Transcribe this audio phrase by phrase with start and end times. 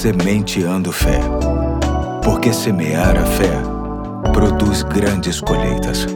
[0.00, 1.20] Sementeando Fé.
[2.24, 3.52] Porque semear a fé
[4.32, 6.06] produz grandes colheitas.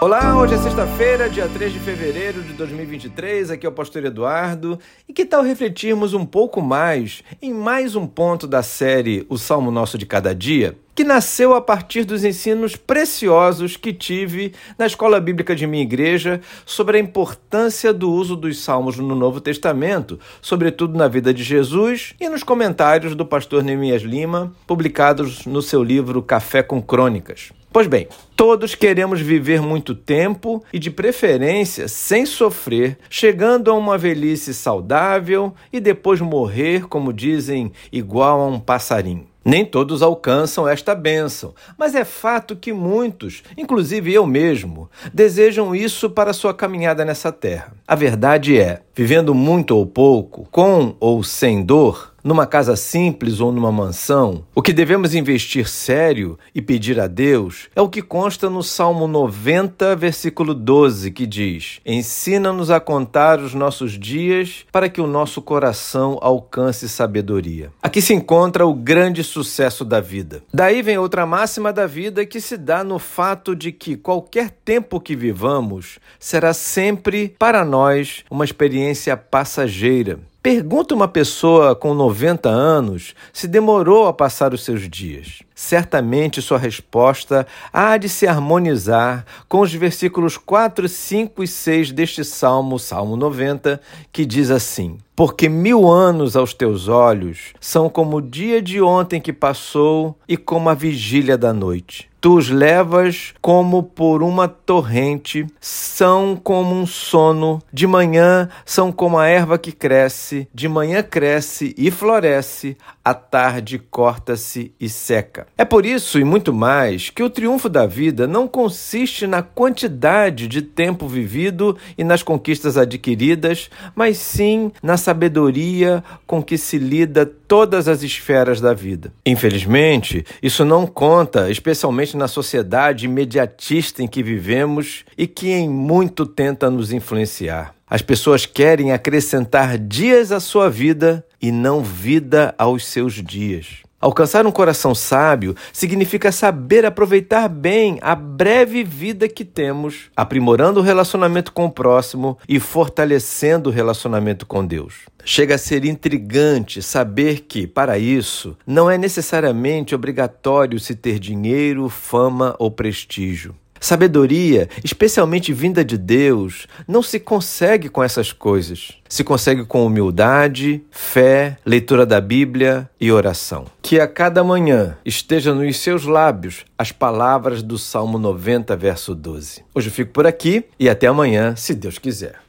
[0.00, 3.50] Olá, hoje é sexta-feira, dia 3 de fevereiro de 2023.
[3.50, 4.78] Aqui é o Pastor Eduardo.
[5.06, 9.70] E que tal refletirmos um pouco mais em mais um ponto da série O Salmo
[9.70, 10.74] Nosso de Cada Dia?
[10.94, 16.40] Que nasceu a partir dos ensinos preciosos que tive na escola bíblica de minha igreja
[16.66, 22.14] sobre a importância do uso dos salmos no Novo Testamento, sobretudo na vida de Jesus
[22.20, 27.52] e nos comentários do pastor Neemias Lima, publicados no seu livro Café com Crônicas.
[27.72, 28.06] Pois bem,
[28.36, 35.54] todos queremos viver muito tempo e, de preferência, sem sofrer, chegando a uma velhice saudável
[35.72, 39.31] e depois morrer, como dizem, igual a um passarinho.
[39.44, 46.08] Nem todos alcançam esta bênção, mas é fato que muitos, inclusive eu mesmo, desejam isso
[46.08, 47.72] para sua caminhada nessa terra.
[47.86, 53.52] A verdade é, vivendo muito ou pouco, com ou sem dor, numa casa simples ou
[53.52, 58.48] numa mansão, o que devemos investir sério e pedir a Deus é o que consta
[58.48, 65.00] no Salmo 90, versículo 12, que diz: Ensina-nos a contar os nossos dias para que
[65.00, 67.70] o nosso coração alcance sabedoria.
[67.82, 70.42] Aqui se encontra o grande sucesso da vida.
[70.52, 75.00] Daí vem outra máxima da vida que se dá no fato de que qualquer tempo
[75.00, 83.14] que vivamos será sempre para nós uma experiência passageira Pergunta uma pessoa com 90 anos
[83.32, 85.40] se demorou a passar os seus dias.
[85.62, 92.24] Certamente sua resposta há de se harmonizar com os versículos 4, 5 e 6 deste
[92.24, 98.20] Salmo, Salmo 90, que diz assim: Porque mil anos aos teus olhos são como o
[98.20, 102.10] dia de ontem que passou e como a vigília da noite.
[102.22, 107.60] Tu os levas como por uma torrente, são como um sono.
[107.72, 113.76] De manhã são como a erva que cresce, de manhã cresce e floresce, à tarde
[113.76, 115.48] corta-se e seca.
[115.56, 120.48] É por isso e muito mais que o triunfo da vida não consiste na quantidade
[120.48, 127.26] de tempo vivido e nas conquistas adquiridas, mas sim na sabedoria com que se lida
[127.26, 129.12] todas as esferas da vida.
[129.26, 136.24] Infelizmente, isso não conta, especialmente na sociedade imediatista em que vivemos e que em muito
[136.24, 137.74] tenta nos influenciar.
[137.86, 143.82] As pessoas querem acrescentar dias à sua vida e não vida aos seus dias.
[144.02, 150.82] Alcançar um coração sábio significa saber aproveitar bem a breve vida que temos, aprimorando o
[150.82, 155.02] relacionamento com o próximo e fortalecendo o relacionamento com Deus.
[155.24, 161.88] Chega a ser intrigante saber que, para isso, não é necessariamente obrigatório se ter dinheiro,
[161.88, 163.54] fama ou prestígio.
[163.82, 168.92] Sabedoria, especialmente vinda de Deus, não se consegue com essas coisas.
[169.08, 173.66] Se consegue com humildade, fé, leitura da Bíblia e oração.
[173.82, 179.64] Que a cada manhã esteja nos seus lábios as palavras do Salmo 90, verso 12.
[179.74, 182.42] Hoje eu fico por aqui e até amanhã, se Deus quiser.